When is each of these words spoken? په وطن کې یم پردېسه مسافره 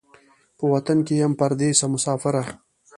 په 0.57 0.63
وطن 0.73 0.97
کې 1.05 1.13
یم 1.21 1.33
پردېسه 1.39 1.85
مسافره 1.93 2.43